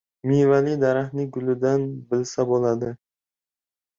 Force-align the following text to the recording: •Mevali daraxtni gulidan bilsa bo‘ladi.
•Mevali 0.27 0.71
daraxtni 0.83 1.25
gulidan 1.35 1.85
bilsa 2.13 2.47
bo‘ladi. 2.53 2.91